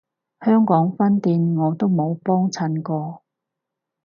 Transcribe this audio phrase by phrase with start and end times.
[0.43, 3.21] 香港分店我都冇幫襯過